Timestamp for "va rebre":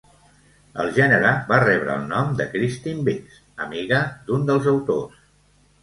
1.51-1.95